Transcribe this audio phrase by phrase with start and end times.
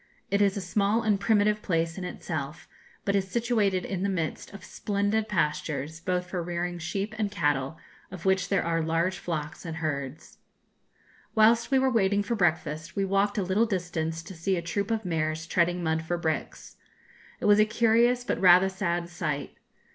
[0.31, 2.67] It is a small and primitive place in itself,
[3.05, 7.77] but is situated in the midst of splendid pastures, both for rearing sheep and cattle,
[8.09, 10.39] of which there are large flocks and herds.
[11.35, 14.89] Whilst we were waiting for breakfast, we walked a little distance to see a troop
[14.89, 16.77] of mares treading mud for bricks.
[17.39, 19.53] It was a curious, but rather sad sight.